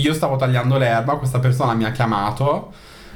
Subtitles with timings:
[0.00, 2.72] io stavo tagliando l'erba, questa persona mi ha chiamato,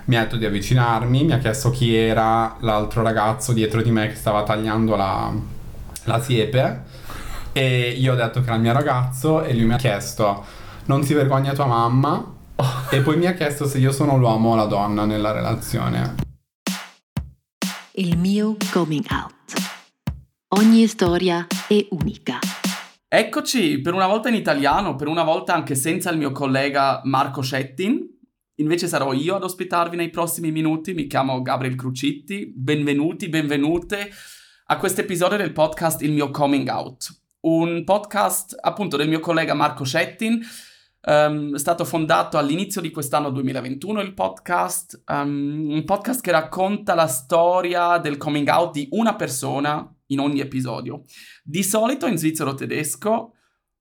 [0.06, 4.08] mi ha detto di avvicinarmi, mi ha chiesto chi era l'altro ragazzo dietro di me
[4.08, 5.32] che stava tagliando la,
[6.04, 6.82] la siepe
[7.52, 11.04] e io ho detto che era il mio ragazzo e lui mi ha chiesto non
[11.04, 12.24] si vergogna tua mamma
[12.90, 16.14] e poi mi ha chiesto se io sono l'uomo o la donna nella relazione.
[17.92, 19.30] Il mio coming out.
[20.54, 22.38] Ogni storia è unica.
[23.14, 27.42] Eccoci, per una volta in italiano, per una volta anche senza il mio collega Marco
[27.42, 28.00] Scettin.
[28.54, 30.94] Invece sarò io ad ospitarvi nei prossimi minuti.
[30.94, 32.50] Mi chiamo Gabriel Crucitti.
[32.56, 34.10] Benvenuti, benvenute
[34.64, 37.14] a questo episodio del podcast Il mio coming out.
[37.40, 40.40] Un podcast appunto del mio collega Marco Scettin.
[41.02, 46.94] Um, è stato fondato all'inizio di quest'anno 2021 il podcast, um, un podcast che racconta
[46.94, 51.04] la storia del coming out di una persona in ogni episodio.
[51.42, 53.34] Di solito in svizzero tedesco,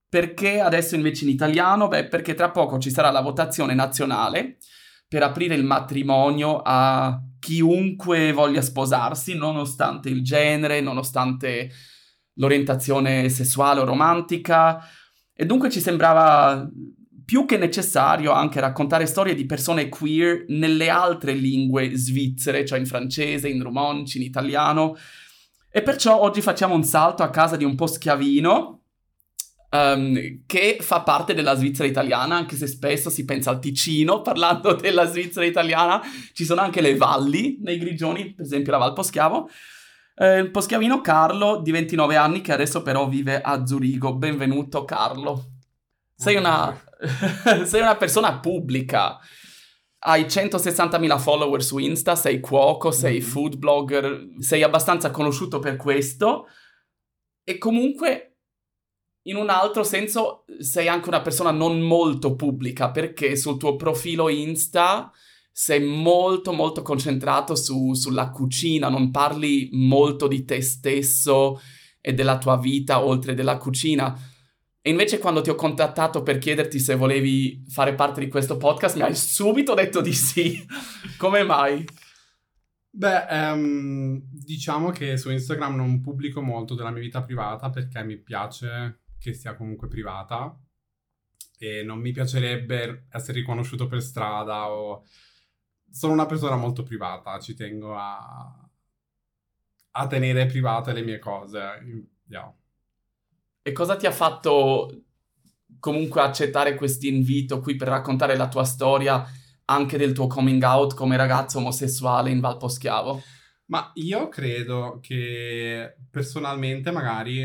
[0.10, 1.88] perché adesso invece in italiano?
[1.88, 4.58] Beh, perché tra poco ci sarà la votazione nazionale
[5.08, 11.70] per aprire il matrimonio a chiunque voglia sposarsi, nonostante il genere, nonostante
[12.36, 14.82] l'orientazione sessuale o romantica.
[15.34, 16.70] E dunque ci sembrava
[17.26, 22.86] più che necessario anche raccontare storie di persone queer nelle altre lingue svizzere, cioè in
[22.86, 24.96] francese, in romanci, in italiano,
[25.72, 28.82] e perciò oggi facciamo un salto a casa di un po' schiavino,
[29.70, 34.74] um, che fa parte della Svizzera italiana, anche se spesso si pensa al Ticino, parlando
[34.74, 36.02] della Svizzera italiana.
[36.34, 39.50] Ci sono anche le valli nei Grigioni, per esempio la Val Poschiavo.
[40.16, 44.16] Eh, il poschiavino Carlo, di 29 anni, che adesso però vive a Zurigo.
[44.16, 45.52] Benvenuto Carlo.
[46.14, 46.78] Sei una,
[47.64, 49.18] sei una persona pubblica
[50.04, 53.28] hai 160.000 follower su Insta, sei cuoco, sei mm-hmm.
[53.28, 56.48] food blogger, sei abbastanza conosciuto per questo
[57.44, 58.38] e comunque
[59.24, 64.30] in un altro senso sei anche una persona non molto pubblica perché sul tuo profilo
[64.30, 65.12] Insta
[65.52, 71.62] sei molto molto concentrato su, sulla cucina, non parli molto di te stesso
[72.00, 74.18] e della tua vita oltre della cucina
[74.84, 78.96] e invece quando ti ho contattato per chiederti se volevi fare parte di questo podcast,
[78.96, 80.66] mi hai subito detto di sì.
[81.18, 81.86] Come mai?
[82.90, 88.18] Beh, um, diciamo che su Instagram non pubblico molto della mia vita privata perché mi
[88.18, 90.60] piace che sia comunque privata
[91.60, 95.06] e non mi piacerebbe essere riconosciuto per strada o...
[95.92, 98.70] Sono una persona molto privata, ci tengo a,
[99.92, 101.60] a tenere private le mie cose.
[102.28, 102.56] Yeah.
[103.64, 105.04] E cosa ti ha fatto
[105.80, 109.26] comunque accettare questo invito qui per raccontare la tua storia
[109.66, 113.22] anche del tuo coming out come ragazzo omosessuale in Valposchiavo?
[113.66, 117.44] Ma io credo che personalmente magari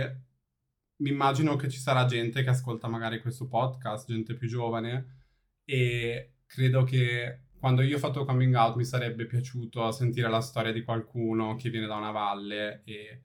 [0.96, 5.24] mi immagino che ci sarà gente che ascolta magari questo podcast, gente più giovane,
[5.64, 10.72] e credo che quando io ho fatto coming out mi sarebbe piaciuto sentire la storia
[10.72, 13.22] di qualcuno che viene da una valle e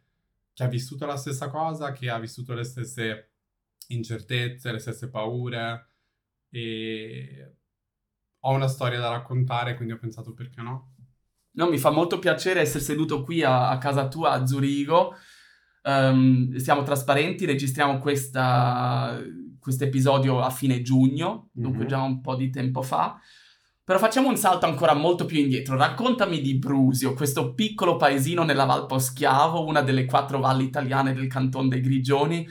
[0.53, 3.31] che ha vissuto la stessa cosa, che ha vissuto le stesse
[3.87, 5.87] incertezze, le stesse paure
[6.49, 7.55] e
[8.39, 10.95] ho una storia da raccontare, quindi ho pensato perché no.
[11.53, 15.15] No, mi fa molto piacere essere seduto qui a, a casa tua a Zurigo.
[15.83, 18.39] Um, siamo trasparenti, registriamo questo
[19.83, 21.49] episodio a fine giugno, mm-hmm.
[21.53, 23.19] dunque già un po' di tempo fa.
[23.83, 25.75] Però facciamo un salto ancora molto più indietro.
[25.75, 31.27] Raccontami di Brusio, questo piccolo paesino nella Val Poschiavo, una delle quattro valli italiane del
[31.27, 32.47] canton dei Grigioni.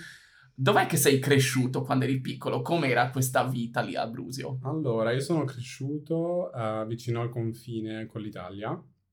[0.53, 2.61] Dov'è che sei cresciuto quando eri piccolo?
[2.61, 4.59] Com'era questa vita lì a Brusio?
[4.65, 8.71] Allora, io sono cresciuto uh, vicino al confine con l'Italia,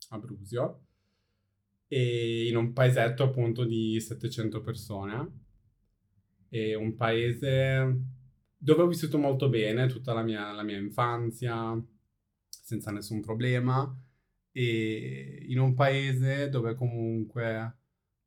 [0.10, 0.82] a Brusio,
[1.88, 5.32] e in un paesetto appunto di 700 persone.
[6.50, 7.98] E un paese
[8.58, 11.82] dove ho vissuto molto bene tutta la mia, la mia infanzia,
[12.68, 13.90] senza nessun problema
[14.52, 17.76] e in un paese dove comunque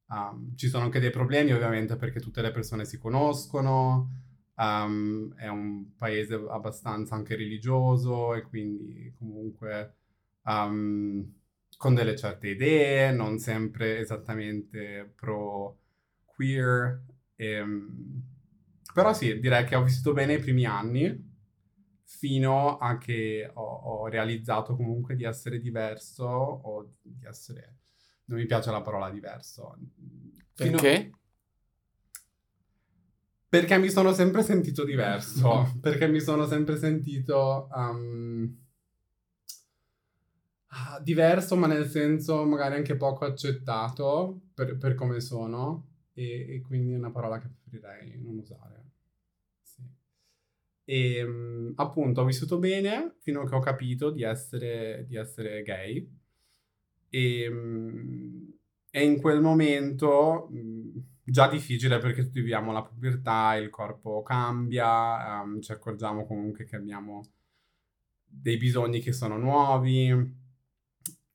[0.08, 4.08] um, ci sono anche dei problemi ovviamente perché tutte le persone si conoscono,
[4.56, 9.96] um, è un paese abbastanza anche religioso e quindi comunque
[10.44, 11.34] um,
[11.76, 15.80] con delle certe idee, non sempre esattamente pro
[16.24, 17.02] queer.
[17.36, 17.62] E,
[18.94, 21.29] però sì, direi che ho vissuto bene i primi anni
[22.10, 27.76] fino a che ho, ho, realizzato comunque di essere diverso o di essere...
[28.24, 29.76] Non mi piace la parola diverso.
[30.54, 30.76] Fino...
[30.76, 31.12] Perché?
[33.48, 38.56] Perché mi sono sempre sentito diverso, perché mi sono sempre sentito um,
[41.02, 46.92] diverso, ma nel senso magari anche poco accettato per, per come sono, e, e, quindi
[46.92, 48.79] è una parola che preferirei non usare.
[50.90, 55.62] E mh, appunto ho vissuto bene fino a che ho capito di essere, di essere
[55.62, 56.04] gay.
[57.08, 58.52] E, mh,
[58.90, 65.42] e in quel momento mh, già difficile perché tutti viviamo la pubertà, il corpo cambia,
[65.42, 67.22] um, ci accorgiamo comunque che abbiamo
[68.24, 70.08] dei bisogni che sono nuovi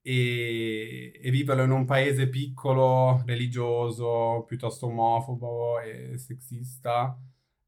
[0.02, 7.18] e, e viverlo in un paese piccolo, religioso, piuttosto omofobo e sessista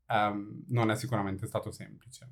[0.09, 2.30] um, non è sicuramente stato semplice.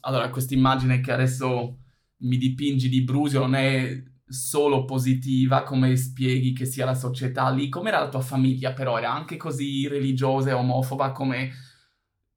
[0.00, 1.78] Allora, questa immagine che adesso
[2.18, 7.68] mi dipingi di Brusio non è solo positiva, come spieghi che sia la società lì?
[7.68, 8.98] Com'era la tua famiglia però?
[8.98, 11.52] Era anche così religiosa e omofoba come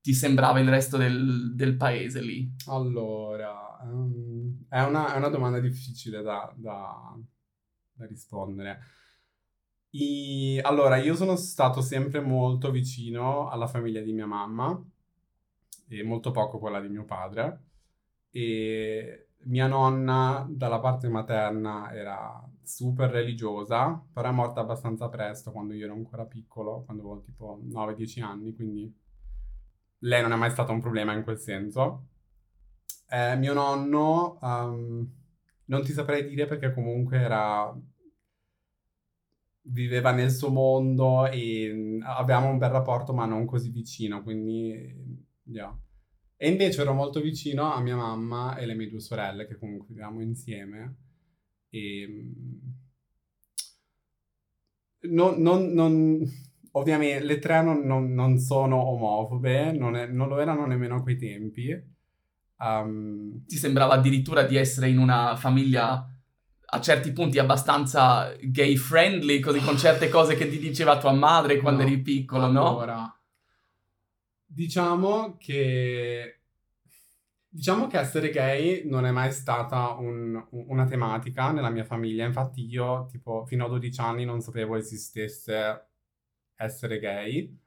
[0.02, 2.52] ti sembrava il resto del, del paese lì?
[2.68, 7.18] Allora, um, è, una, è, una, domanda difficile da, da,
[7.94, 8.80] da rispondere.
[9.92, 14.80] I, allora, io sono stato sempre molto vicino alla famiglia di mia mamma
[15.88, 17.64] e molto poco quella di mio padre.
[18.32, 25.74] E mia nonna dalla parte materna era super religiosa, però è morta abbastanza presto quando
[25.74, 28.94] io ero ancora piccolo, quando avevo tipo 9-10 anni, quindi
[30.00, 32.06] lei non è mai stato un problema in quel senso.
[33.10, 35.12] Eh, mio nonno, um,
[35.66, 37.76] non ti saprei dire perché comunque era...
[39.72, 45.28] viveva nel suo mondo e avevamo un bel rapporto ma non così vicino, quindi...
[45.44, 45.78] Yeah.
[46.42, 49.88] E invece ero molto vicino a mia mamma e le mie due sorelle, che comunque
[49.90, 50.96] viviamo insieme.
[51.70, 52.32] E...
[55.02, 56.24] Non, non, non...
[56.72, 61.18] Ovviamente le tre non, non sono omofobe, non, è, non, lo erano nemmeno a quei
[61.18, 61.78] tempi.
[62.58, 63.44] Um...
[63.46, 66.08] Ti sembrava addirittura di essere in una famiglia
[66.72, 71.60] a certi punti abbastanza gay friendly, così con certe cose che ti diceva tua madre
[71.60, 71.88] quando no.
[71.88, 72.70] eri piccolo, allora, no?
[72.70, 73.20] Allora,
[74.52, 76.42] Diciamo che...
[77.52, 82.66] Diciamo che essere gay non è mai stata un, una tematica nella mia famiglia, infatti
[82.66, 85.88] io tipo fino a 12 anni non sapevo esistesse
[86.56, 87.58] essere gay.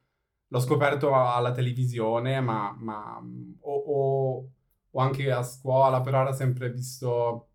[0.49, 3.19] L'ho scoperto alla televisione, ma, ma
[3.61, 4.51] o, o,
[4.91, 7.52] o, anche a scuola, però era sempre visto...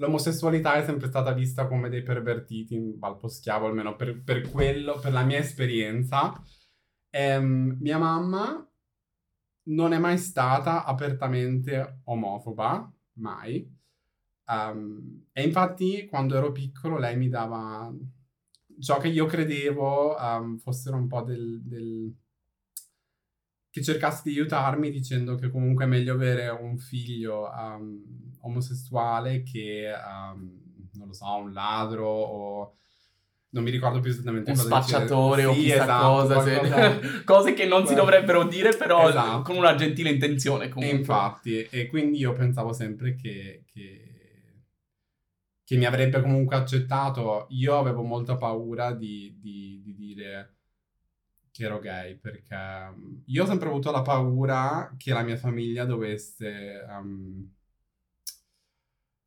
[0.00, 4.98] L'omosessualità è sempre stata vista come dei pervertiti in balpo schiavo, almeno per, per quello,
[4.98, 6.32] per la mia esperienza.
[7.10, 8.66] Ehm, mia mamma
[9.64, 13.78] non è mai stata apertamente omofoba, mai.
[14.46, 17.94] Um, e infatti quando ero piccolo lei mi dava
[18.80, 22.12] ciò che io credevo um, fossero un po' del, del...
[23.70, 28.02] che cercasse di aiutarmi dicendo che comunque è meglio avere un figlio um,
[28.40, 29.92] omosessuale che,
[30.94, 32.74] non lo so, un ladro o
[33.52, 37.22] non mi ricordo più esattamente un cosa spacciatore o chissà esatto, cosa, se...
[37.24, 39.42] cose che non si dovrebbero dire però esatto.
[39.42, 40.96] con una gentile intenzione comunque.
[40.96, 44.64] E infatti, e quindi io pensavo sempre che, che,
[45.64, 50.59] che, mi avrebbe comunque accettato, io avevo molta paura di, di, di dire
[51.50, 55.84] che ero gay perché um, io ho sempre avuto la paura che la mia famiglia
[55.84, 57.52] dovesse um,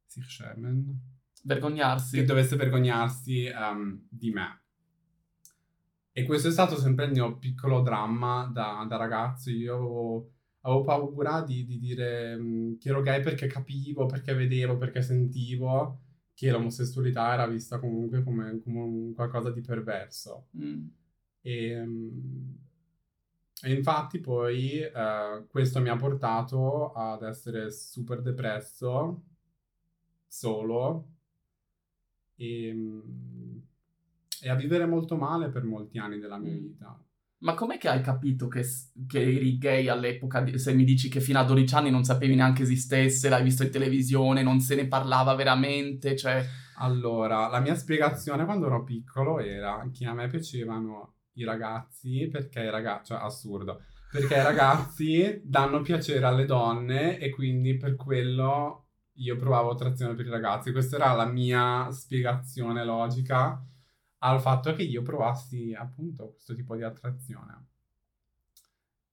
[0.08, 1.12] sich schämen
[1.44, 2.18] vergognarsi.
[2.18, 4.62] Che dovesse vergognarsi um, di me.
[6.12, 9.50] E questo è stato sempre il mio piccolo dramma da, da ragazzo.
[9.50, 10.32] Io avevo,
[10.62, 16.00] avevo paura di, di dire um, che ero gay perché capivo, perché vedevo, perché sentivo
[16.36, 20.48] che l'omosessualità era vista comunque come, come un qualcosa di perverso.
[20.58, 20.88] Mm.
[21.46, 22.58] E, um,
[23.62, 29.24] e, infatti poi uh, questo mi ha portato ad essere super depresso,
[30.26, 31.08] solo,
[32.36, 33.62] e, ehm,
[34.42, 36.58] e a vivere molto male per molti anni della mia mm.
[36.58, 36.98] vita.
[37.40, 38.66] Ma com'è che hai capito che,
[39.06, 40.46] che, eri gay all'epoca?
[40.58, 43.70] Se mi dici che fino a 12 anni non sapevi neanche esistesse, l'hai visto in
[43.70, 46.46] televisione, non se ne parlava veramente, cioè...
[46.78, 52.62] Allora, la mia spiegazione quando ero piccolo era che a me piacevano i ragazzi perché
[52.62, 53.14] i ragazzi...
[53.14, 53.82] cioè assurdo.
[54.12, 58.86] Perché i ragazzi danno piacere alle donne e quindi per quello
[59.18, 60.72] io provavo attrazione per i ragazzi.
[60.72, 63.64] Questa era la mia spiegazione logica
[64.20, 67.68] al fatto che io provassi appunto questo tipo di attrazione.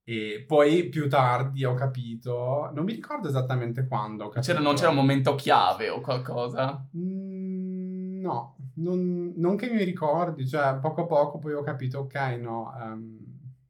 [0.04, 4.28] E poi più tardi ho capito, non mi ricordo esattamente quando.
[4.28, 6.84] C'era, non c'era un momento chiave o qualcosa?
[6.96, 12.14] Mm, no, non, non, che mi ricordi, cioè poco a poco poi ho capito, ok,
[12.40, 13.18] no, um,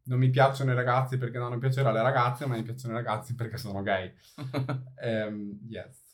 [0.05, 3.35] non mi piacciono i ragazzi perché non piacere alle ragazze, ma mi piacciono i ragazzi
[3.35, 4.13] perché sono gay.
[5.27, 6.09] um, yes.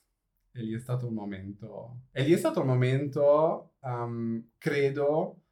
[0.53, 2.01] E lì è stato un momento...
[2.13, 5.43] E lì è stato un momento, um, credo,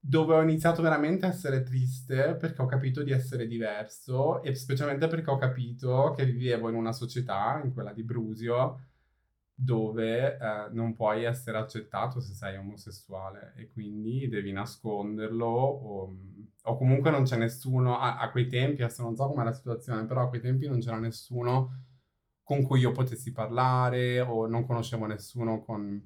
[0.00, 5.06] dove ho iniziato veramente a essere triste perché ho capito di essere diverso e specialmente
[5.06, 8.87] perché ho capito che vivevo in una società, in quella di Brusio,
[9.60, 16.16] dove eh, non puoi essere accettato se sei omosessuale e quindi devi nasconderlo o,
[16.62, 20.06] o comunque non c'è nessuno a, a, quei tempi, adesso non so com'è la situazione,
[20.06, 21.86] però a quei tempi non c'era nessuno
[22.44, 26.00] con cui io potessi parlare o non conoscevo nessuno con,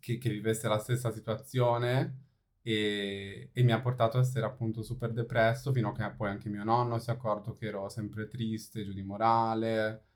[0.00, 2.24] che, che, vivesse la stessa situazione
[2.62, 6.48] e, e mi ha portato a essere appunto super depresso fino a che poi anche
[6.48, 10.07] mio nonno si è accorto che ero sempre triste, giù di morale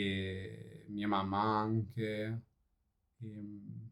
[0.00, 2.42] e mia mamma anche.
[3.18, 3.28] E...
[3.28, 3.84] Ehm,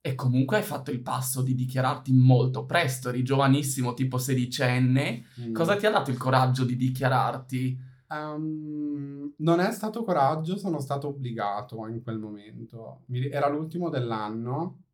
[0.00, 5.26] e comunque hai fatto il passo di dichiararti molto presto, eri giovanissimo, tipo sedicenne.
[5.40, 5.52] Mm.
[5.52, 7.78] Cosa ti ha dato il coraggio di dichiararti?
[8.08, 13.04] Um, non è stato coraggio, sono stato obbligato in quel momento.
[13.30, 14.84] Era l'ultimo dell'anno,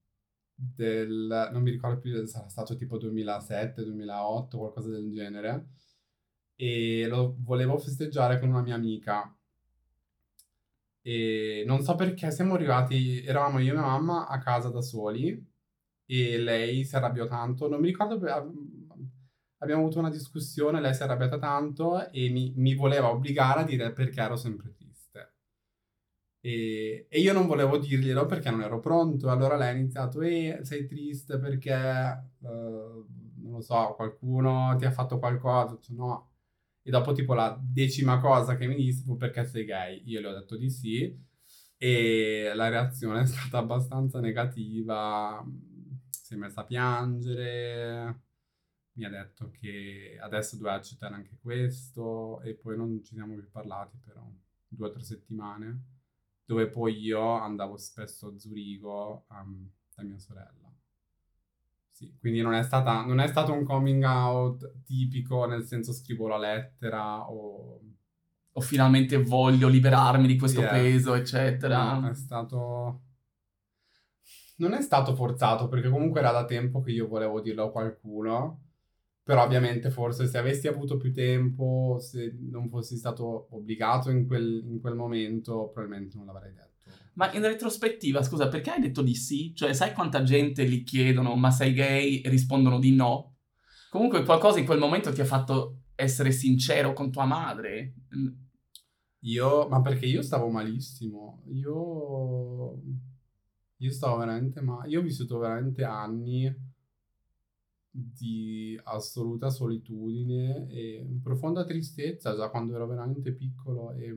[0.54, 5.68] del, non mi ricordo più, sarà stato tipo 2007, 2008, qualcosa del genere.
[6.56, 9.32] E lo volevo festeggiare con una mia amica
[11.06, 15.52] e non so perché siamo arrivati, eravamo io e mia mamma a casa da soli
[16.06, 17.68] e lei si arrabbiò tanto.
[17.68, 18.14] Non mi ricordo,
[19.58, 23.64] abbiamo avuto una discussione, lei si è arrabbiata tanto e mi, mi voleva obbligare a
[23.64, 25.34] dire perché ero sempre triste.
[26.40, 29.30] E, e, io non volevo dirglielo perché non ero pronto.
[29.30, 31.74] Allora lei ha iniziato, eh, sei triste perché,
[32.40, 35.78] uh, non lo so, qualcuno ti ha fatto qualcosa.
[35.80, 36.33] Cioè, no,
[36.86, 40.02] e dopo tipo la decima cosa che mi disse fu perché sei gay.
[40.04, 41.18] Io le ho detto di sì
[41.78, 45.42] e la reazione è stata abbastanza negativa.
[46.10, 48.20] Si è messa a piangere,
[48.92, 53.50] mi ha detto che adesso doveva accettare anche questo e poi non ci siamo più
[53.50, 54.20] parlati per
[54.68, 55.84] due o tre settimane,
[56.44, 60.63] dove poi io andavo spesso a Zurigo um, da mia sorella.
[61.94, 66.26] Sì, quindi non è, stata, non è stato un coming out tipico, nel senso scrivo
[66.26, 67.80] la lettera o...
[68.56, 70.70] O finalmente voglio liberarmi di questo yeah.
[70.70, 72.00] peso, eccetera.
[72.00, 73.02] No, è stato...
[74.56, 78.62] Non è stato forzato, perché comunque era da tempo che io volevo dirlo a qualcuno.
[79.22, 84.64] Però ovviamente forse se avessi avuto più tempo, se non fossi stato obbligato in quel,
[84.66, 86.73] in quel momento, probabilmente non l'avrei detto.
[87.14, 89.54] Ma in retrospettiva, scusa, perché hai detto di sì?
[89.54, 93.36] Cioè, sai quanta gente gli chiedono ma sei gay e rispondono di no?
[93.90, 97.94] Comunque qualcosa in quel momento ti ha fatto essere sincero con tua madre.
[99.20, 101.42] Io, ma perché io stavo malissimo.
[101.52, 102.82] Io,
[103.76, 104.88] io stavo veramente male.
[104.88, 106.52] Io ho vissuto veramente anni
[107.88, 114.12] di assoluta solitudine e profonda tristezza già quando ero veramente piccolo e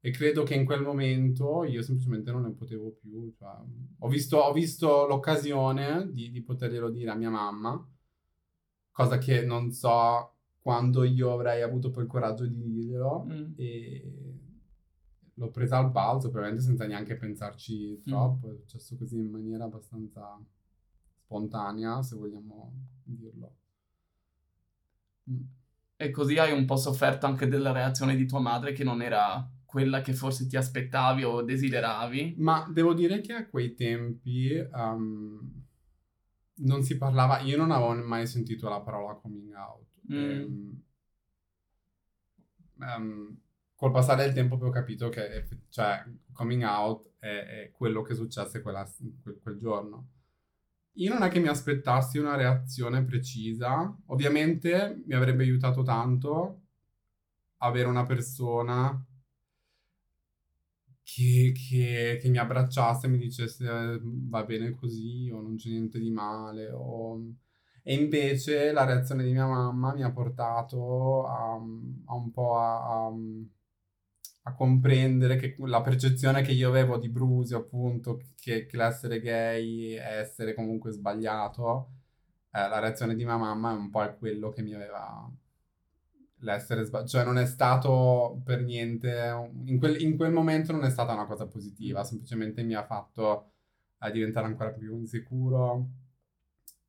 [0.00, 3.32] e credo che in quel momento io semplicemente non ne potevo più.
[3.36, 3.50] Cioè,
[3.98, 7.84] ho, visto, ho, visto, l'occasione di, di, poterglielo dire a mia mamma,
[8.92, 13.24] cosa che non so quando io avrei avuto poi il coraggio di dirglielo.
[13.24, 13.52] Mm.
[13.56, 14.12] E
[15.34, 18.08] l'ho presa al balzo, probabilmente senza neanche pensarci mm.
[18.08, 18.48] troppo.
[18.48, 18.50] Mm.
[18.52, 20.38] È successo così in maniera abbastanza
[21.24, 23.56] spontanea, se vogliamo dirlo.
[25.30, 25.40] Mm.
[25.96, 29.50] E così hai un po' sofferto anche della reazione di tua madre che non era
[29.68, 32.36] quella che forse ti aspettavi o desideravi?
[32.38, 35.38] Ma devo dire che a quei tempi um,
[36.54, 39.86] non si parlava, io non avevo mai sentito la parola coming out.
[40.10, 40.16] Mm.
[40.16, 40.82] E, um,
[42.80, 43.40] ehm,
[43.74, 48.62] col passare del tempo ho capito che cioè, coming out è, è quello che successe
[48.62, 48.90] quella,
[49.22, 50.08] quel, quel giorno.
[50.92, 56.62] Io non è che mi aspettassi una reazione precisa, ovviamente mi avrebbe aiutato tanto
[57.58, 59.04] avere una persona
[61.08, 65.98] che, che, che mi abbracciasse e mi dicesse va bene così o non c'è niente
[65.98, 66.70] di male.
[66.70, 67.18] O...
[67.82, 73.06] E invece la reazione di mia mamma mi ha portato a, a un po' a,
[73.06, 73.12] a,
[74.42, 79.92] a, comprendere che la percezione che io avevo di Brusio, appunto, che, che l'essere gay
[79.92, 81.92] è essere comunque sbagliato,
[82.52, 85.30] eh, la reazione di mia mamma è un po' quello che mi aveva
[86.40, 90.90] l'essere sbagliato, cioè non è stato per niente, in quel, in quel, momento non è
[90.90, 93.52] stata una cosa positiva, semplicemente mi ha fatto
[94.00, 95.88] eh, diventare ancora più insicuro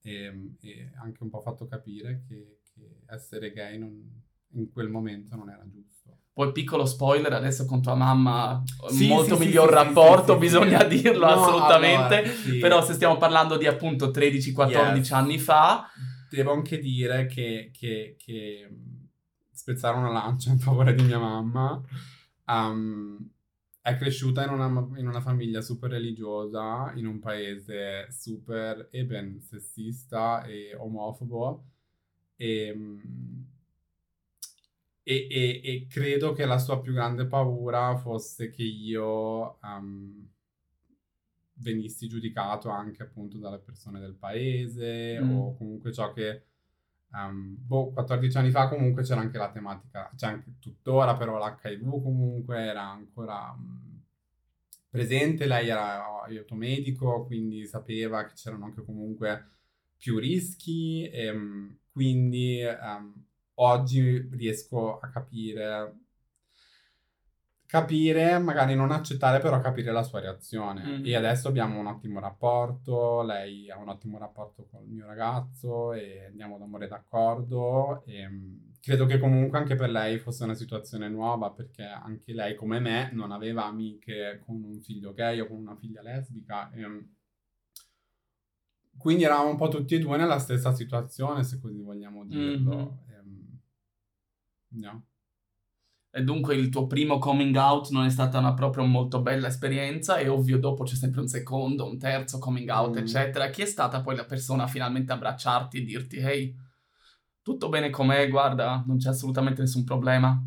[0.01, 4.22] e, e, anche un po' fatto capire che, che essere gay non,
[4.53, 6.18] in quel momento non era giusto.
[6.32, 11.25] Poi piccolo spoiler, adesso con tua mamma sì, molto sì, miglior sì, rapporto, bisogna dirlo
[11.25, 15.12] no, assolutamente, allora, però se stiamo parlando di appunto 13-14 yes.
[15.12, 15.89] anni fa...
[16.32, 18.70] Devo anche dire che, che, che
[19.60, 21.82] spezzare una lancia in favore di mia mamma.
[22.46, 23.30] Um,
[23.82, 29.42] è cresciuta in una, in una famiglia super religiosa, in un paese super e ben
[29.42, 31.66] sessista e omofobo.
[32.36, 32.74] E,
[35.04, 40.25] e, e, e, credo che la sua più grande paura fosse che io um,
[41.56, 45.36] venissi giudicato anche appunto dalle persone del paese mm.
[45.36, 46.44] o comunque ciò che
[47.13, 52.01] um, boh, 14 anni fa comunque c'era anche la tematica, c'è anche tuttora però l'HIV
[52.01, 54.01] comunque era ancora um,
[54.89, 59.46] presente, lei era aiuto medico quindi sapeva che c'erano anche comunque
[59.98, 62.63] più rischi e um, quindi
[63.56, 65.94] oggi riesco a capire,
[67.70, 70.84] capire, magari non accettare, però capire la sua reazione.
[70.84, 71.06] Mm-hmm.
[71.06, 75.94] E adesso abbiamo un ottimo rapporto, lei ha un ottimo rapporto con il mio ragazzo
[75.94, 78.04] e andiamo d'amore d'accordo.
[78.08, 82.56] E mm, credo che comunque anche per lei fosse una situazione nuova perché anche lei,
[82.56, 86.72] come me, non aveva amiche con un figlio gay o con una figlia lesbica.
[86.72, 87.00] E, mm,
[88.98, 92.76] quindi eravamo un po' tutti e due nella stessa situazione, se così vogliamo dirlo.
[92.76, 93.48] Mm-hmm.
[94.72, 95.04] No.
[96.12, 100.18] E dunque il tuo primo coming out non è stata una proprio molto bella esperienza
[100.18, 102.98] e ovvio dopo c'è sempre un secondo, un terzo coming out, mm.
[102.98, 103.50] eccetera.
[103.50, 106.56] Chi è stata poi la persona a finalmente abbracciarti e dirti hey,
[107.42, 110.42] tutto bene com'è, guarda, non c'è assolutamente nessun problema?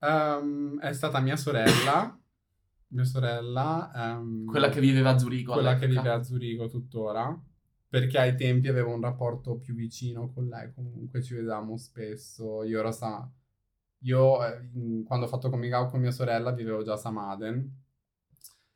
[0.00, 2.18] Um, è stata mia sorella,
[2.88, 3.90] mia sorella...
[3.94, 5.52] Um, quella che viveva a Zurigo.
[5.52, 5.86] Quella all'epoca.
[5.86, 7.42] che vive a Zurigo tuttora
[7.88, 12.62] perché ai tempi avevo un rapporto più vicino con lei, comunque ci vedevamo spesso.
[12.64, 13.28] Io ero sa...
[14.02, 14.70] Io, eh,
[15.04, 17.86] quando ho fatto coming out con mia sorella, vivevo già a Samaden.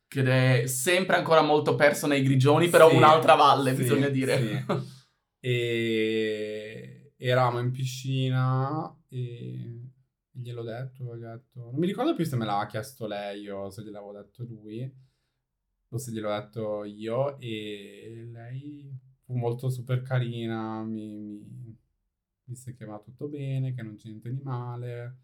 [0.07, 4.37] Che è sempre ancora molto perso nei grigioni, però sì, un'altra valle, sì, bisogna dire.
[4.37, 5.01] Sì.
[5.45, 9.89] e eravamo in piscina e
[10.31, 11.59] gliel'ho detto, gli ho detto...
[11.71, 14.91] Non mi ricordo più se me l'aveva chiesto lei o se gliel'avevo detto lui
[15.89, 21.62] o se gliel'ho detto io e lei fu molto super carina, mi, mi
[22.43, 25.17] disse che va tutto bene, che non c'è niente di male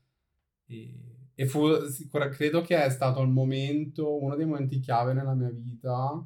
[0.65, 5.33] e, e fu sicura, credo che è stato il momento, uno dei momenti chiave nella
[5.33, 6.25] mia vita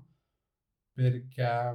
[0.93, 1.73] perché,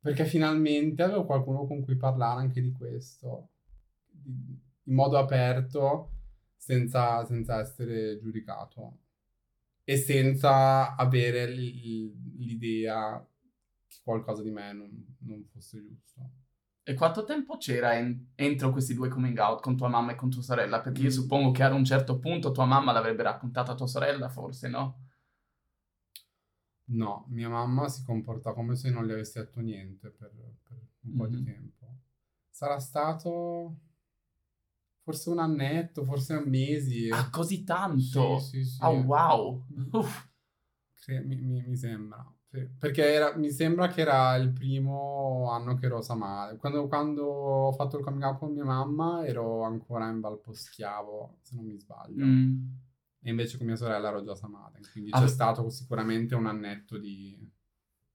[0.00, 3.48] perché finalmente avevo qualcuno con cui parlare anche di questo
[4.86, 6.10] in modo aperto
[6.56, 8.98] senza, senza essere giudicato
[9.84, 13.26] e senza avere l'idea
[13.86, 16.30] che qualcosa di me non, non, fosse giusto.
[16.86, 20.28] E quanto tempo c'era in, entro questi due coming out con tua mamma e con
[20.28, 20.82] tua sorella?
[20.82, 21.12] Perché io mm.
[21.12, 24.98] suppongo che ad un certo punto tua mamma l'avrebbe raccontata a tua sorella, forse, no?
[26.86, 30.30] No, mia mamma si comporta come se non gli avessi detto niente per,
[30.62, 31.16] per un mm-hmm.
[31.16, 31.44] po' di mm-hmm.
[31.46, 31.96] tempo.
[32.50, 33.76] Sarà stato
[35.04, 37.08] forse un annetto, forse mesi.
[37.10, 38.38] Ah, così tanto?
[38.40, 38.78] Sì, sì, sì.
[38.82, 39.64] Oh, wow.
[39.92, 40.28] Uff.
[41.06, 42.33] Mi, mi, mi, sembra.
[42.54, 42.68] Sì.
[42.78, 46.56] Perché era, mi sembra che era il primo anno che ero Samare.
[46.56, 51.56] Quando, quando ho fatto il coming out con mia mamma ero ancora in Valposchiavo, se
[51.56, 52.24] non mi sbaglio.
[52.24, 52.66] Mm.
[53.22, 54.78] E invece con mia sorella ero già Samare.
[54.92, 57.36] Quindi ah, c'è stato sicuramente un annetto di,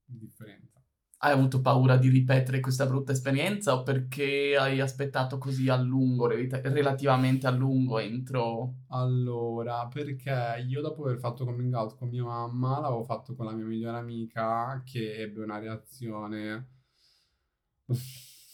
[0.06, 0.79] di differenza
[1.22, 6.28] hai avuto paura di ripetere questa brutta esperienza o perché hai aspettato così a lungo,
[6.28, 8.76] relativamente a lungo entro?
[8.88, 13.52] Allora, perché io dopo aver fatto coming out con mia mamma, l'avevo fatto con la
[13.52, 16.68] mia migliore amica che ebbe una reazione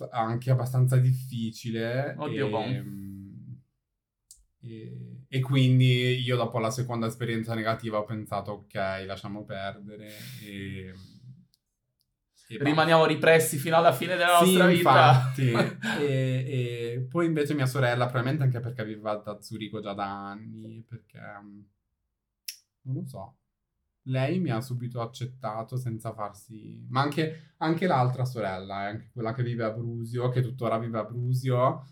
[0.10, 2.16] anche abbastanza difficile.
[2.18, 3.60] Oddio, e, bon.
[4.62, 10.10] e, e quindi io dopo la seconda esperienza negativa ho pensato ok, lasciamo perdere
[10.44, 10.92] e
[12.48, 15.46] rimaniamo ripressi fino alla fine della sì, nostra infatti.
[15.46, 15.98] vita.
[16.00, 20.84] e, e, poi invece mia sorella, probabilmente anche perché viveva da Zurigo già da anni,
[20.88, 21.60] perché mm,
[22.82, 23.38] non lo so.
[24.08, 26.86] Lei mi ha subito accettato senza farsi...
[26.90, 31.00] Ma anche, anche l'altra sorella, eh, anche quella che vive a Brusio, che tuttora vive
[31.00, 31.88] a Brusio,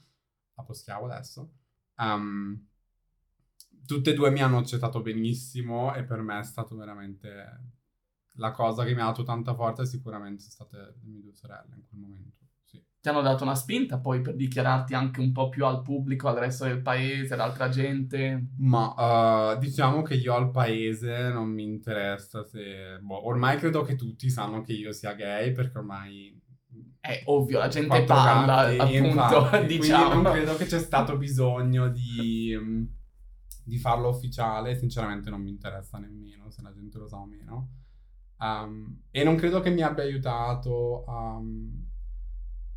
[0.54, 1.52] a Poschiavo adesso,
[1.98, 2.68] um,
[3.88, 7.72] tutte e due mi hanno accettato benissimo e per me è stato veramente
[8.38, 11.76] la cosa che mi ha dato tanta forza sicuramente sono state le mie due sorelle
[11.76, 12.38] in quel momento.
[12.66, 12.84] Sì.
[13.00, 16.38] Ti hanno dato una spinta poi per dichiararti anche un po' più al pubblico, al
[16.38, 18.52] resto del paese, ad altra gente?
[18.58, 23.00] Ma uh, diciamo che io al paese non mi interessa se...
[23.02, 26.42] Boh, ormai credo che tutti sanno che io sia gay perché ormai
[27.00, 30.22] è ovvio, la gente parla, gatti, appunto, infatti, diciamo.
[30.22, 32.58] non credo che c'è stato bisogno di,
[33.62, 37.83] di, farlo ufficiale, sinceramente non mi interessa nemmeno se la gente lo sa o meno.
[38.44, 41.40] Um, e non credo che mi abbia aiutato a,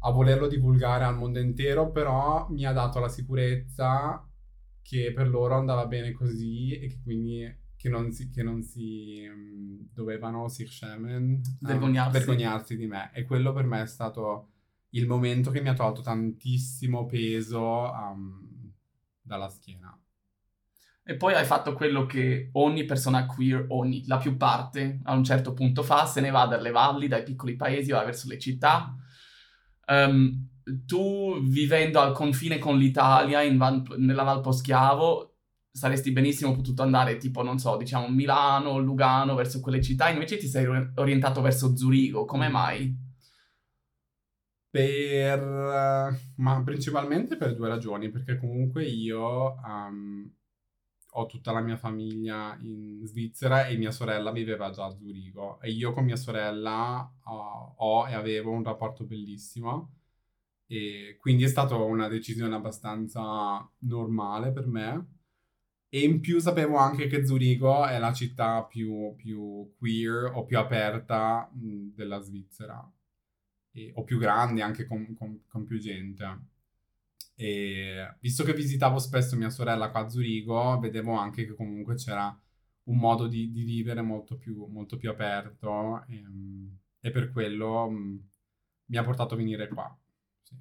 [0.00, 4.24] a volerlo divulgare al mondo intero, però mi ha dato la sicurezza
[4.81, 9.26] che per loro andava bene così e che quindi che non si, che non si
[9.29, 12.18] mm, dovevano Sir Shemen Vergognarsi.
[12.18, 13.11] vergognarsi di me.
[13.12, 14.50] E quello per me è stato
[14.90, 18.72] il momento che mi ha tolto tantissimo peso um,
[19.20, 19.98] dalla schiena.
[21.09, 25.23] E poi hai fatto quello che ogni persona queer, ogni, la più parte, a un
[25.23, 28.92] certo punto fa, se ne va dalle valli, dai piccoli paesi, va verso le città.
[29.87, 30.49] Um,
[30.85, 35.37] tu, vivendo al confine con l'Italia, in Val- nella Val Poschiavo,
[35.71, 40.49] saresti benissimo potuto andare tipo, non so, diciamo Milano, Lugano, verso quelle città, invece ti
[40.49, 40.66] sei
[40.97, 42.92] orientato verso Zurigo, come mai?
[44.69, 45.40] Per...
[46.35, 49.55] ma principalmente per due ragioni, perché comunque io...
[49.64, 50.35] Um,
[51.18, 55.61] ho tutta la mia famiglia in Svizzera e mia sorella viveva già a Zurigo.
[55.61, 59.92] E io con mia sorella uh, ho e avevo un rapporto bellissimo.
[60.66, 65.07] E quindi è stata una decisione abbastanza normale per me.
[65.88, 70.59] E in più sapevo anche che Zurigo è la città più, più queer o più
[70.59, 72.92] aperta mh, della Svizzera.
[73.72, 76.55] E, o più grande anche con, con, con più gente.
[77.38, 82.35] E visto che visitavo spesso mia sorella qua a Zurigo, vedevo anche che comunque c'era
[82.85, 86.22] un modo di, di vivere molto più, molto più aperto e,
[87.01, 88.29] e per quello mh,
[88.87, 89.94] mi ha portato a venire qua.
[90.42, 90.57] Sì.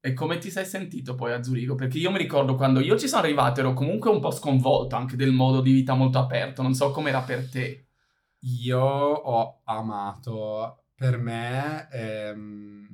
[0.00, 1.74] E come ti sei sentito poi a Zurigo?
[1.74, 5.16] Perché io mi ricordo quando io ci sono arrivato ero comunque un po' sconvolto anche
[5.16, 7.88] del modo di vita molto aperto, non so com'era per te.
[8.62, 11.88] Io ho amato, per me...
[11.90, 12.93] Ehm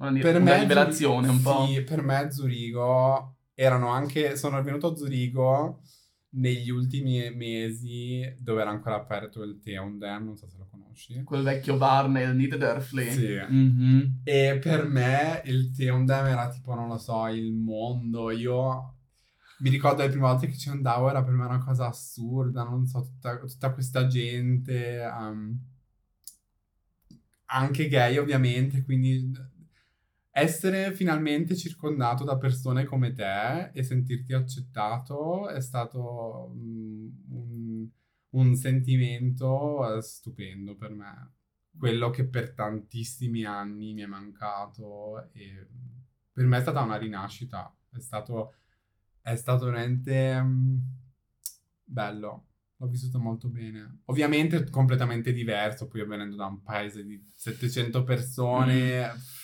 [0.00, 1.66] una, per una me, liberazione un po'.
[1.66, 4.36] Sì, per me Zurigo erano anche...
[4.36, 5.82] Sono venuto a Zurigo
[6.30, 11.22] negli ultimi mesi dove era ancora aperto il Teondem, non so se lo conosci.
[11.22, 13.10] Quel vecchio bar nel Niederdörfli.
[13.10, 13.38] Sì.
[13.50, 14.00] Mm-hmm.
[14.24, 18.30] E per me il Teondem era tipo, non lo so, il mondo.
[18.30, 18.94] Io
[19.58, 22.86] mi ricordo le prime volte che ci andavo era per me una cosa assurda, non
[22.86, 25.06] so, tutta, tutta questa gente...
[25.12, 25.68] Um,
[27.52, 29.32] anche gay ovviamente, quindi
[30.32, 37.88] essere finalmente circondato da persone come te e sentirti accettato è stato mm, un,
[38.30, 41.32] un, sentimento eh, stupendo per me.
[41.76, 45.66] Quello che per tantissimi anni mi è mancato e
[46.32, 47.74] per me è stata una rinascita.
[47.90, 48.54] È stato,
[49.20, 50.76] è stato veramente mm,
[51.84, 52.44] bello.
[52.76, 54.02] L'ho vissuto molto bene.
[54.06, 59.12] Ovviamente completamente diverso, poi venendo da un paese di 700 persone...
[59.12, 59.39] Mm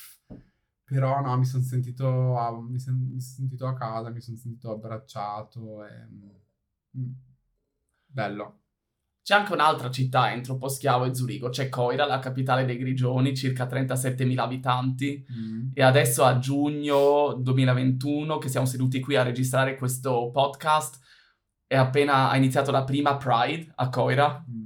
[0.87, 5.85] però no, mi sono sentito, a, mi son, sentito a casa, mi sono sentito abbracciato
[5.85, 5.91] e...
[6.97, 7.13] Mm,
[8.07, 8.61] bello.
[9.21, 13.67] C'è anche un'altra città entro Poschiavo e Zurigo, c'è Coira, la capitale dei Grigioni, circa
[13.67, 15.27] 37.000 abitanti.
[15.33, 15.71] Mm.
[15.75, 21.01] E adesso a giugno 2021, che siamo seduti qui a registrare questo podcast,
[21.67, 24.45] è appena ha iniziato la prima Pride a Coira.
[24.49, 24.66] Mm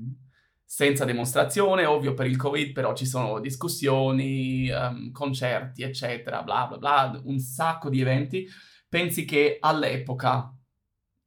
[0.72, 6.78] senza dimostrazione, ovvio per il Covid, però ci sono discussioni, um, concerti, eccetera, bla bla
[6.78, 8.46] bla, un sacco di eventi.
[8.88, 10.48] Pensi che all'epoca,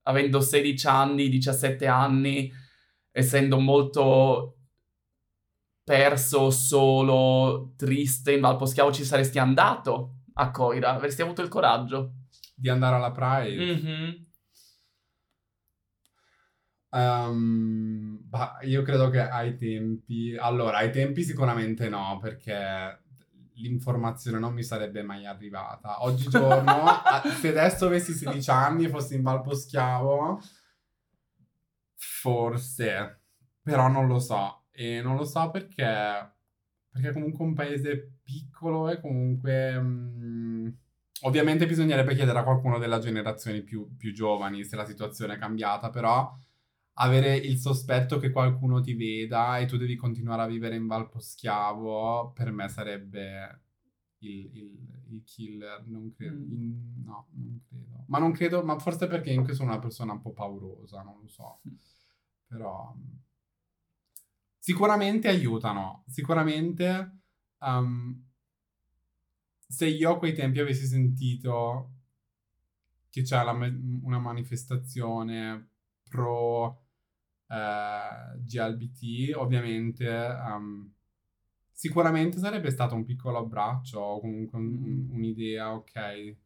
[0.04, 2.50] avendo 16 anni, 17 anni,
[3.12, 4.60] essendo molto
[5.84, 10.94] perso, solo, triste in Valposchiavo, ci saresti andato a Coira?
[10.94, 12.14] Avresti avuto il coraggio?
[12.56, 13.62] Di andare alla Pride?
[13.62, 14.12] Mm-hmm.
[16.94, 20.36] Um, bah, io credo che ai tempi...
[20.38, 23.02] Allora, ai tempi sicuramente no, perché
[23.56, 26.04] l'informazione non mi sarebbe mai arrivata.
[26.04, 26.86] Oggigiorno,
[27.42, 30.40] se adesso avessi 16 anni e fossi in Valposchiavo,
[31.96, 33.22] forse,
[33.62, 34.66] però non lo so.
[34.72, 36.32] E non lo so perché,
[36.90, 39.80] perché comunque un paese piccolo e comunque...
[39.80, 40.68] Mh, mm,
[41.26, 45.90] ovviamente bisognerebbe chiedere a qualcuno della generazione più, più giovani se la situazione è cambiata,
[45.90, 46.32] però
[46.96, 52.32] avere il sospetto che qualcuno ti veda e tu devi continuare a vivere in Valposchiavo,
[52.34, 53.62] per me sarebbe
[54.20, 55.86] il, il, il killer.
[55.88, 56.36] Non credo.
[56.36, 56.52] Mm.
[56.52, 58.04] In, no, non credo.
[58.08, 61.28] Ma non credo, ma forse perché anche sono una persona un po' paurosa, non lo
[61.28, 61.62] so.
[61.68, 61.76] Mm.
[62.48, 62.96] Però
[64.60, 66.04] sicuramente aiutano.
[66.08, 67.18] Sicuramente
[67.60, 68.24] um,
[69.68, 71.90] se io a quei tempi avessi sentito
[73.10, 75.70] che c'è la, una manifestazione
[76.10, 76.83] pro
[77.48, 80.92] eh, GLBT, ovviamente um,
[81.72, 86.38] sicuramente sarebbe stato un piccolo abbraccio o comunque un, un, un'idea, ok,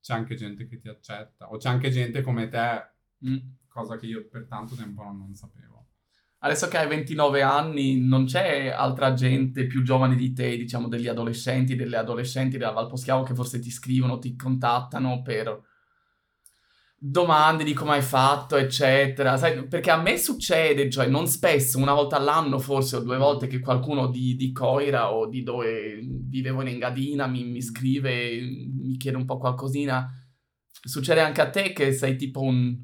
[0.00, 2.90] c'è anche gente che ti accetta o c'è anche gente come te,
[3.26, 3.36] mm.
[3.68, 5.74] cosa che io per tanto tempo non, non sapevo.
[6.44, 11.08] Adesso che hai 29 anni, non c'è altra gente più giovane di te, diciamo degli
[11.08, 15.58] adolescenti, delle adolescenti della Valposchiavo che forse ti scrivono, ti contattano per
[16.96, 19.36] domande di come hai fatto, eccetera.
[19.36, 23.46] Sai, perché a me succede, cioè non spesso, una volta all'anno forse o due volte
[23.46, 28.96] che qualcuno di, di Coira o di dove vivevo in Engadina mi, mi scrive, mi
[28.96, 30.10] chiede un po' qualcosina.
[30.70, 32.76] Succede anche a te che sei tipo un,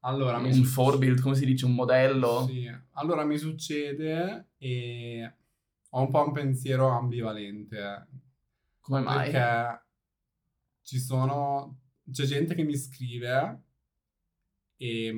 [0.00, 2.44] Allora, un suc- forebuild, come si dice, un modello?
[2.46, 5.32] Sì, allora mi succede e
[5.90, 8.06] ho un po' un pensiero ambivalente.
[8.80, 9.30] Come mai?
[9.30, 9.84] Perché
[10.82, 11.78] ci sono...
[12.10, 13.62] C'è gente che mi scrive
[14.78, 15.12] e...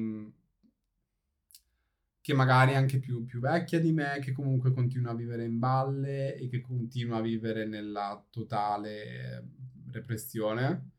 [2.20, 5.58] che magari è anche più, più vecchia di me, che comunque continua a vivere in
[5.58, 9.48] valle e che continua a vivere nella totale
[9.90, 10.90] repressione.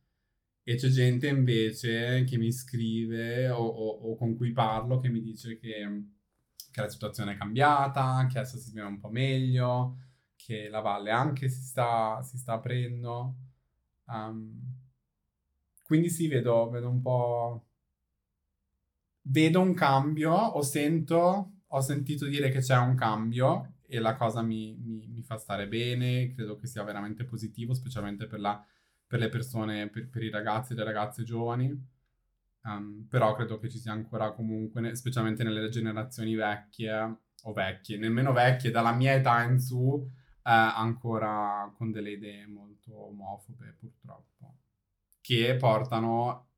[0.63, 5.21] E c'è gente invece che mi scrive o, o- o con cui parlo che mi
[5.21, 6.03] dice che,
[6.71, 9.97] che la situazione è cambiata, che adesso si vive un po' meglio,
[10.35, 13.35] che la valle anche si sta, si sta aprendo.
[14.05, 14.72] Um,
[15.83, 17.65] quindi sì, vedo, vedo un po'...
[19.25, 24.41] Vedo un cambio, o sento, ho sentito dire che c'è un cambio e la cosa
[24.41, 28.61] mi, mi- mi fa stare bene, credo che sia veramente positivo, specialmente per, la-
[29.07, 31.91] per le persone, per, per i ragazzi e le ragazze giovani.
[32.65, 38.31] Um, però credo che ci sia ancora comunque, specialmente nelle generazioni vecchie, o vecchie, nemmeno
[38.33, 44.32] vecchie, dalla mia età in su, eh, ancora con delle idee molto omofobe, purtroppo,
[45.23, 46.49] che portano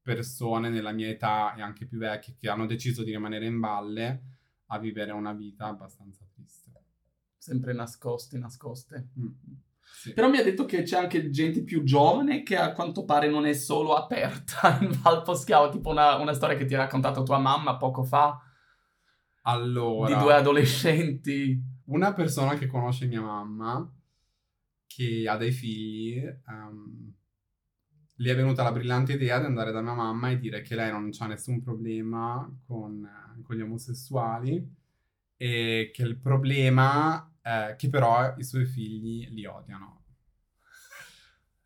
[0.00, 4.22] persone nella mia età e anche più vecchie che hanno deciso di rimanere in valle
[4.68, 6.72] a vivere una vita abbastanza triste.
[7.36, 9.10] Sempre nascoste, nascoste.
[9.20, 9.28] Mm,
[9.80, 10.14] sì.
[10.14, 13.44] Però mi ha detto che c'è anche gente più giovane che a quanto pare non
[13.44, 17.38] è solo aperta in Val Poschiavo, tipo una, una storia che ti ha raccontato tua
[17.38, 18.40] mamma poco fa,
[19.42, 21.62] Allora, di due adolescenti.
[21.86, 23.86] una persona che conosce mia mamma,
[24.86, 27.14] che ha dei figli, ehm,
[28.20, 30.90] le è venuta la brillante idea di andare da mia mamma e dire che lei
[30.90, 34.76] non ha nessun problema con, eh, con gli omosessuali
[35.36, 39.96] e che il problema è che però i suoi figli li odiano.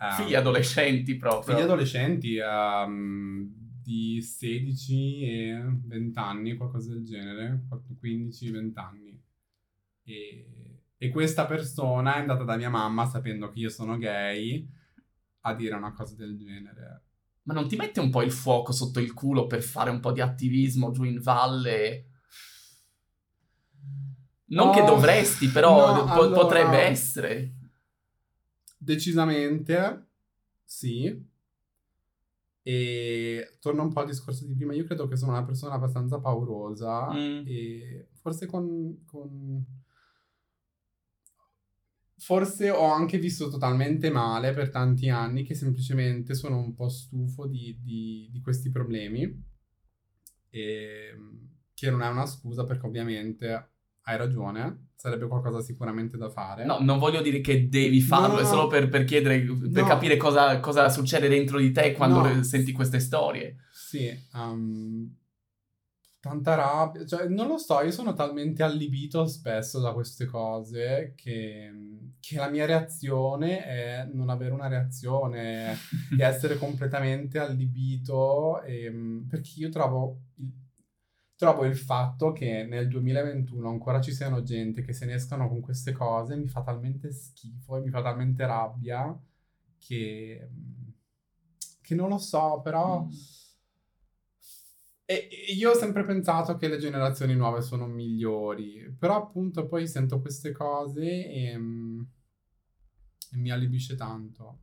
[0.02, 1.54] Ehm, Figli adolescenti proprio.
[1.54, 3.48] Figli adolescenti ehm,
[3.80, 7.66] di 16 e 20 anni, qualcosa del genere,
[8.02, 9.22] 15-20 anni.
[10.02, 14.68] E, e questa persona è andata da mia mamma sapendo che io sono gay
[15.42, 17.02] a dire una cosa del genere.
[17.44, 20.12] Ma non ti mette un po' il fuoco sotto il culo per fare un po'
[20.12, 22.06] di attivismo giù in valle?
[24.52, 27.54] Non che Oh, dovresti, però no, po- allora- potrebbe essere.
[28.78, 30.08] Decisamente
[30.64, 31.30] sì.
[32.64, 34.74] E torno un po' al discorso di prima.
[34.74, 37.42] Io credo che sono una persona abbastanza paurosa Mm.
[37.46, 39.64] e forse con, con-
[42.22, 47.46] Forse ho anche vissuto talmente male per tanti anni che semplicemente sono un po' stufo
[47.46, 49.42] di, di- di questi problemi.
[50.50, 51.16] E
[51.74, 53.70] che non è una scusa perché ovviamente
[54.02, 56.64] hai ragione, sarebbe qualcosa sicuramente da fare.
[56.64, 59.88] No, non voglio dire che devi farlo, No, è solo per, per chiedere, per No.
[59.88, 62.42] capire cosa, cosa succede dentro di te quando No.
[62.44, 63.56] senti queste storie.
[63.72, 65.16] Sì, ehm,
[66.20, 71.68] tanta rabbia, cioè non lo so, io sono talmente allibito spesso da queste cose che,
[72.22, 75.72] che la mia reazione è non avere una reazione
[76.16, 80.52] e essere completamente allibito, ehm, perché io trovo il,
[81.34, 85.60] trovo il fatto che nel 2021 ancora ci siano gente che se ne escano con
[85.60, 89.20] queste cose mi fa talmente schifo e mi fa talmente rabbia
[89.78, 90.48] che,
[91.80, 93.02] che non lo so, però...
[93.02, 93.10] Mm.
[95.04, 100.20] E io ho sempre pensato che le generazioni nuove sono migliori, però appunto poi sento
[100.20, 102.00] queste cose e, mm,
[103.32, 104.58] e mi allibisce tanto.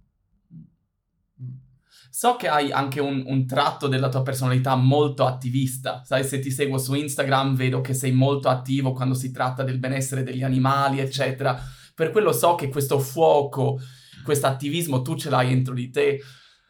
[1.44, 1.68] Mm.
[2.10, 6.04] So che hai anche un, un tratto della tua personalità molto attivista.
[6.04, 9.80] Sai, se ti seguo su Instagram vedo che sei molto attivo quando si tratta del
[9.80, 11.60] benessere degli animali, eccetera.
[11.94, 13.80] Per quello so che questo fuoco,
[14.24, 16.22] questo attivismo tu ce l'hai dentro di te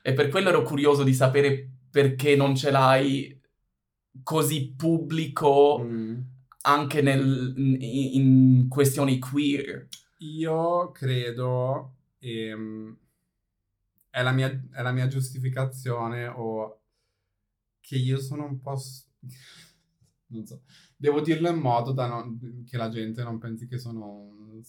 [0.01, 3.38] e per quello ero curioso di sapere perché non ce l'hai
[4.24, 6.19] così pubblico Mm.
[6.62, 9.88] anche nel- in, in questioni queer.
[10.19, 12.98] Io credo, ehm,
[14.10, 16.80] è la mia, è la mia giustificazione o
[17.80, 18.78] che io sono un po'...
[20.28, 20.62] non so,
[20.95, 24.62] devo dirlo in modo da non- che la gente non pensi che sono un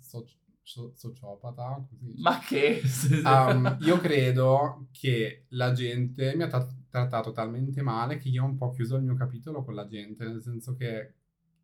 [0.00, 2.14] soci- so- sociopata, così.
[2.18, 2.80] Ma che?
[3.24, 8.46] Um, io credo che la gente mi ha tra- trattato talmente male che io ho
[8.46, 11.14] un po' chiuso il mio capitolo con la gente, nel senso che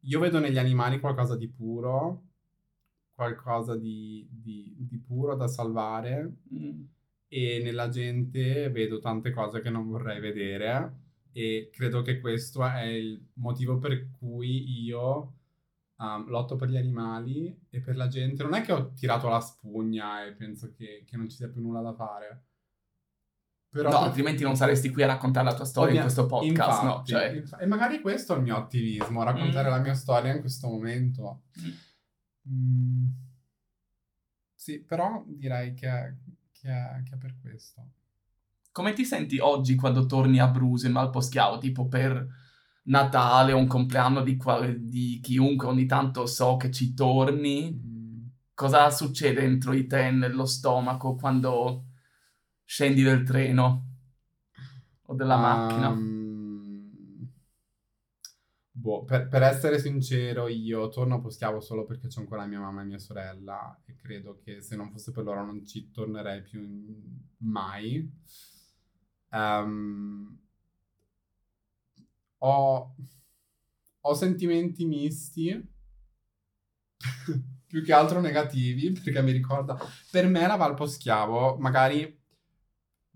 [0.01, 2.23] io vedo negli animali qualcosa di puro,
[3.15, 6.83] qualcosa di, di- di puro da salvare Mm.
[7.29, 10.99] e nella gente vedo tante cose che non vorrei vedere
[11.33, 15.35] e credo che questo è il motivo per cui io
[16.01, 18.43] um, lotto per gli animali e per la gente.
[18.43, 21.61] Non è che ho tirato la spugna e penso che, che non ci sia più
[21.61, 22.45] nulla da fare.
[23.69, 26.83] Però no, altrimenti non saresti qui a raccontare la tua storia mia, in questo podcast,
[26.83, 27.03] infatti, no?
[27.05, 27.29] Cioè...
[27.37, 29.73] Infatti, e magari questo è il mio attivismo, raccontare mm.
[29.73, 31.43] la mia storia in questo momento.
[31.61, 31.71] Mm.
[32.53, 33.07] Mm.
[34.57, 36.17] Sì, però direi che,
[36.51, 37.89] che, è, che è per questo.
[38.73, 41.59] Come ti senti oggi quando torni a Bruce in Malposchiavo?
[41.59, 42.27] Tipo per
[42.91, 44.37] Natale o un compleanno di,
[44.79, 47.73] di, chiunque, ogni tanto so che ci torni.
[47.73, 48.27] Mm.
[48.53, 51.85] Cosa succede dentro di te, nello stomaco, quando
[52.65, 53.87] scendi del treno
[55.03, 56.19] o della um, macchina?
[58.73, 62.83] Boh, per, per, essere sincero, io torno a Poschiavo solo perché c'è ancora mia mamma
[62.83, 66.61] e mia sorella e credo che se non fosse per loro non ci tornerei più
[67.39, 68.11] mai.
[69.29, 70.40] Um,
[72.41, 72.95] ho,
[74.01, 75.69] ho sentimenti misti,
[77.67, 79.79] più che altro negativi, perché mi ricorda...
[80.11, 82.19] Per me la Valposchiavo, magari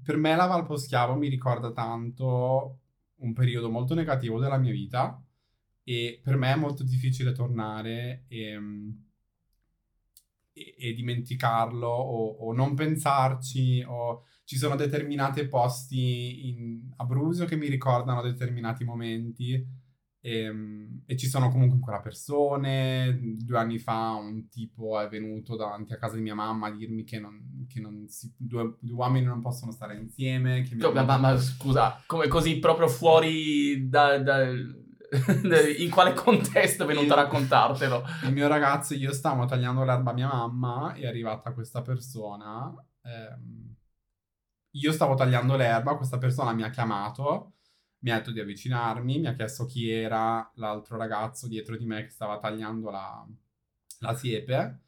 [0.05, 2.81] per me la Valposchiavo mi ricorda tanto
[3.17, 5.21] un periodo molto negativo della mia vita
[5.83, 8.59] e per me è molto difficile tornare e,
[10.53, 17.57] e, e dimenticarlo o, o, non pensarci o ci sono determinati posti in Abruzzo che
[17.57, 19.83] mi ricordano determinati momenti
[20.25, 23.19] e, ehm, e, ci sono comunque ancora persone.
[23.21, 27.05] Due anni fa un tipo è venuto davanti a casa di mia mamma a dirmi
[27.05, 30.63] che, non, che non si, due, due, uomini non possono stare insieme.
[30.63, 31.17] Che mia mamma...
[31.19, 34.47] ma, scusa, come così proprio fuori da, da...
[35.79, 38.03] in quale contesto è venuto a raccontartelo?
[38.25, 42.75] Il mio ragazzo, io stavo tagliando l'erba a mia mamma, è arrivata questa persona.
[43.03, 43.74] Ehm,
[44.75, 47.55] io stavo tagliando l'erba, questa persona mi ha chiamato
[48.05, 52.03] mi ha detto di avvicinarmi, mi ha chiesto chi era l'altro ragazzo dietro di me
[52.03, 53.27] che stava tagliando la,
[54.01, 54.81] la siepe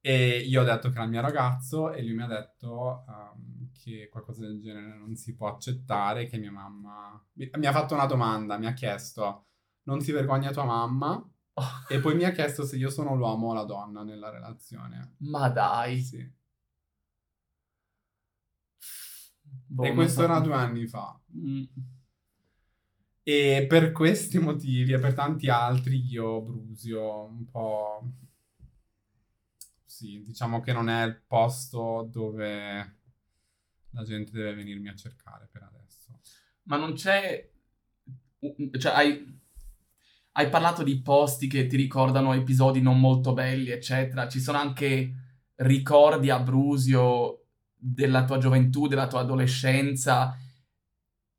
[0.00, 3.70] e io ho detto che era il mio ragazzo e lui mi ha detto um,
[3.72, 7.24] che qualcosa del genere non si può accettare, che mia mamma...
[7.34, 9.46] Mi, ha fatto una domanda, mi ha chiesto
[9.84, 11.24] non si vergogna tua mamma?
[11.88, 15.14] E poi mi ha chiesto se io sono l'uomo o la donna nella relazione.
[15.18, 15.98] Ma dai!
[16.00, 16.37] Sì.
[19.70, 21.18] Boh, e questo era due anni fa.
[21.36, 21.64] Mm.
[23.22, 28.12] E per questi motivi e per tanti altri io Brusio un po'...
[29.84, 32.96] Sì, diciamo che non è il posto dove
[33.90, 36.20] la gente deve venirmi a cercare per adesso.
[36.64, 37.50] Ma non c'è...
[38.78, 39.40] Cioè, hai,
[40.32, 44.26] hai parlato di posti che ti ricordano episodi non molto belli, eccetera.
[44.26, 45.12] Ci sono anche
[45.56, 47.37] ricordi a Brusio
[47.78, 50.36] della tua gioventù, della tua adolescenza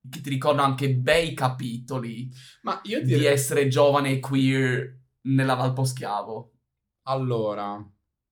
[0.09, 2.31] che ti ricordano anche bei capitoli
[2.63, 3.19] Ma io direi...
[3.19, 6.53] di essere giovane e queer nella Valposchiavo.
[7.03, 7.83] Allora,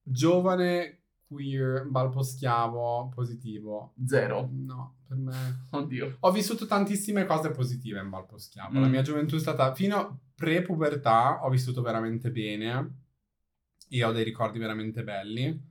[0.02, 3.94] giovane, queer, Valposchiavo, positivo.
[4.06, 4.50] Zero.
[4.52, 5.68] No, per me...
[5.72, 6.18] Oddio.
[6.22, 8.78] Ho vissuto tantissime cose positive in Valposchiavo.
[8.78, 8.82] Mm.
[8.82, 9.74] La mia gioventù è stata...
[9.74, 13.02] Fino pre-pubertà ho vissuto veramente bene.
[13.90, 15.67] Io ho dei ricordi veramente belli.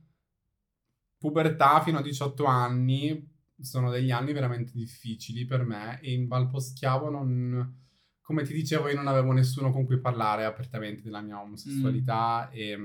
[1.17, 7.09] Pubertà fino a 18 anni sono degli anni veramente difficili per me e in Valposchiavo
[7.09, 7.85] non...
[8.21, 12.53] Come ti dicevo, io non avevo nessuno con cui parlare apertamente della mia omosessualità mm.
[12.53, 12.77] e,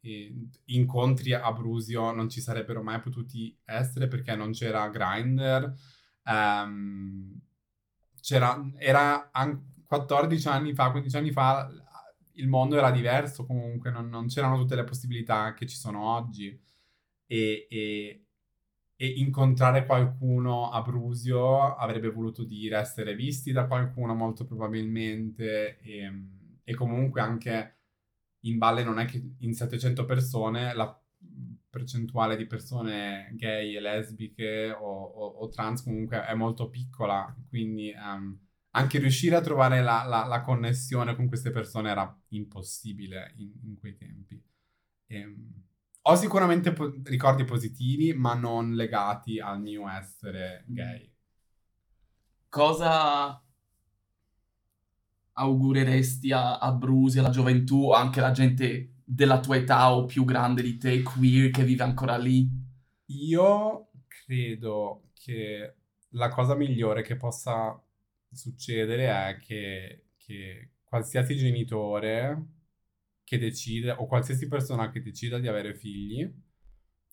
[0.00, 5.72] e, incontri a Brusio non ci sarebbero mai potuti essere perché non c'era Grindr.
[6.24, 7.40] Um,
[8.20, 9.30] c'era, era
[9.86, 11.70] 14 anni fa, 15 anni fa,
[12.32, 16.58] il mondo era diverso comunque, non, non c'erano tutte le possibilità che ci sono oggi.
[17.26, 18.26] E, e,
[18.96, 26.12] e incontrare qualcuno a Brusio avrebbe voluto dire essere visti da qualcuno molto probabilmente e,
[26.62, 27.76] e comunque anche
[28.40, 30.98] in Valle non è che in 700 persone la
[31.74, 37.92] percentuale di persone gay e lesbiche o, o, o trans comunque è molto piccola, quindi
[37.96, 38.38] um,
[38.70, 43.76] anche riuscire a trovare la, la, la, connessione con queste persone era impossibile in, in
[43.76, 44.40] quei tempi.
[45.06, 45.62] E, ehm,
[46.06, 51.10] ho sicuramente po- ricordi positivi, ma non legati al mio essere gay.
[52.48, 53.42] Cosa
[55.32, 60.62] augureresti a, a Brusi, alla gioventù, anche alla gente della tua età o più grande
[60.62, 62.48] di te, queer, che vive ancora lì?
[63.06, 65.74] Io credo che
[66.10, 67.80] la cosa migliore che possa
[68.30, 72.46] succedere è che, che qualsiasi genitore
[73.24, 76.30] che decide, o qualsiasi persona che decida di avere figli,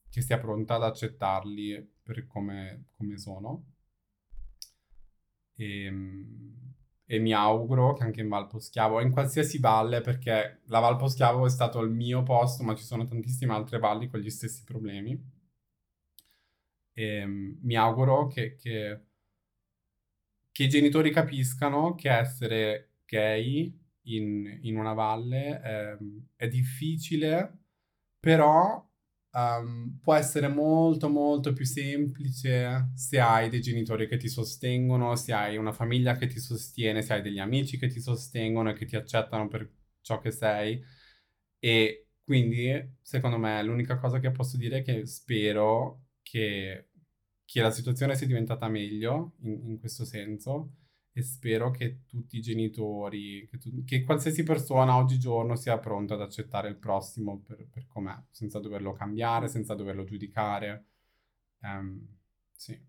[0.09, 3.66] che sia pronta ad accettarli per come, come sono.
[5.55, 5.91] E,
[7.05, 11.45] e, mi auguro che anche in Valpo Schiavo, in qualsiasi valle, perché la Valpo Schiavo
[11.45, 15.39] è stato il mio posto, ma ci sono tantissime altre valli con gli stessi problemi.
[16.93, 19.05] E mi auguro che, che,
[20.51, 25.97] che i genitori capiscano che essere gay in, in una valle eh,
[26.36, 27.60] è difficile,
[28.20, 28.88] però
[29.34, 35.34] um, può essere molto molto più semplice se hai dei genitori che ti sostengono, se
[35.34, 38.86] hai una famiglia che ti sostiene, se hai degli amici che ti sostengono e che
[38.86, 39.70] ti accettano per
[40.02, 40.82] ciò che sei.
[41.60, 46.89] E quindi, secondo me, l'unica cosa che posso dire è che spero che,
[47.45, 50.76] che la situazione sia diventata meglio in, in questo senso
[51.14, 56.22] e spero che tutti i genitori, che, tu, che, qualsiasi persona oggigiorno sia pronta ad
[56.22, 60.86] accettare il prossimo per, per com'è, senza doverlo cambiare, senza doverlo giudicare.
[61.59, 62.07] Um,
[62.55, 62.80] sì.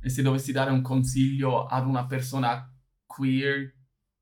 [0.00, 2.68] E se dovessi dare un consiglio ad una persona
[3.06, 3.72] queer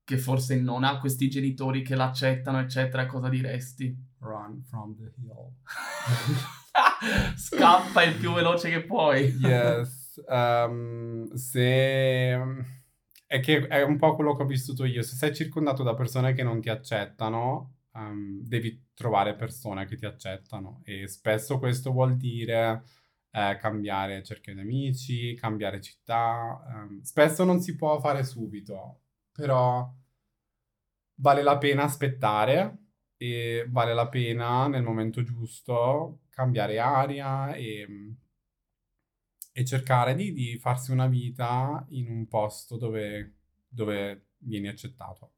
[0.03, 3.95] che forse non ha questi genitori che l'accettano, eccetera, cosa diresti?
[4.19, 5.55] Run from the hill.
[7.35, 9.35] Scappa il più veloce che puoi.
[9.39, 10.21] yes.
[10.27, 12.37] Um, se
[13.31, 15.01] è che è un po' quello che ho vissuto io.
[15.03, 20.05] Se sei circondato da persone che non ti accettano, um, devi trovare persone che ti
[20.05, 20.81] accettano.
[20.83, 22.83] E spesso questo vuol dire
[23.31, 26.61] eh, cambiare cerchio di amici, cambiare città.
[26.67, 29.89] Um, spesso non si può fare subito, però
[31.21, 32.79] vale la pena aspettare
[33.15, 37.87] e vale la pena nel momento giusto cambiare aria e
[39.51, 43.35] e cercare di, di farsi una vita in un posto dove,
[43.67, 45.31] dove vieni accettato.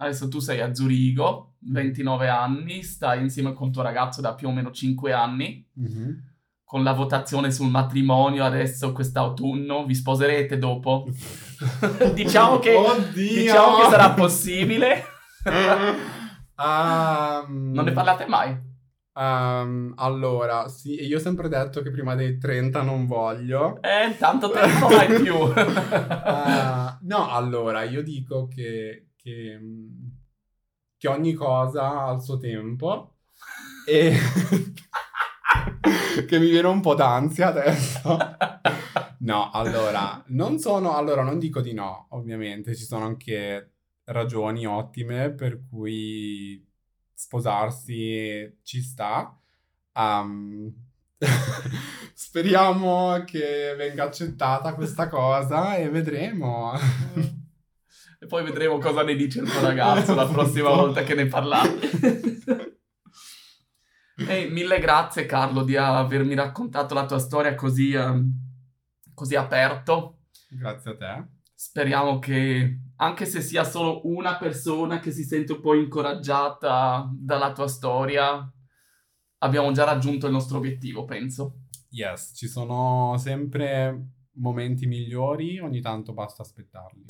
[0.00, 4.52] Adesso tu sei a Zurigo, 29 anni, stai insieme con tuo ragazzo da più o
[4.52, 5.66] meno 5 anni.
[5.78, 6.10] Mm-hmm.
[6.62, 11.08] Con la votazione sul matrimonio adesso quest'autunno, vi sposerete dopo?
[12.14, 12.76] diciamo, che,
[13.12, 15.02] diciamo, che, sarà possibile.
[16.56, 17.72] um...
[17.72, 18.67] Non ne parlate mai?
[19.18, 23.82] Um, allora, sì, io ho sempre detto che prima dei 30 non voglio.
[23.82, 25.34] Eh, tanto tempo hai più.
[25.34, 25.50] uh,
[27.02, 29.58] no, allora, io dico che, che,
[30.96, 33.16] che ogni cosa ha il suo tempo
[33.88, 34.14] e
[36.28, 38.16] che mi viene un po' d'ansia adesso.
[39.18, 43.72] No, allora, non sono, allora non dico di no, ovviamente, ci sono anche
[44.04, 46.64] ragioni ottime per cui
[47.18, 49.36] sposarsi ci sta.
[49.94, 50.72] Um,
[52.14, 56.74] speriamo che venga accettata questa cosa e vedremo.
[58.20, 62.76] e poi vedremo cosa ne dice il tuo ragazzo la prossima volta che ne parlate.
[64.28, 68.30] Ehi, mille grazie Carlo di avermi raccontato la tua storia così, um,
[69.12, 70.20] così aperto.
[70.50, 71.26] Grazie a te.
[71.52, 77.52] Speriamo che anche se sia solo una persona che si sente un po' incoraggiata dalla
[77.52, 78.52] tua storia,
[79.38, 81.66] abbiamo già raggiunto il nostro obiettivo, penso.
[81.90, 87.04] Yes, ci sono sempre momenti migliori, ogni tanto basta aspettarli.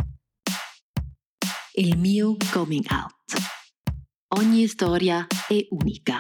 [1.75, 3.17] Il mio coming out.
[4.37, 6.19] Ogni storia è unica.